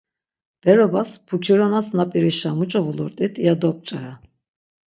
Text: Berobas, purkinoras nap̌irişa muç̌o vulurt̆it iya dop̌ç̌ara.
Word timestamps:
Berobas, 0.63 1.09
purkinoras 1.29 1.87
nap̌irişa 1.97 2.49
muç̌o 2.57 2.79
vulurt̆it 2.85 3.33
iya 3.43 3.55
dop̌ç̌ara. 3.61 4.13